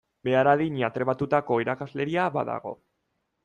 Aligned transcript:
Behar 0.27 0.47
adina 0.53 0.89
trebatutako 0.95 1.59
irakasleria 1.67 2.27
badago. 2.41 2.77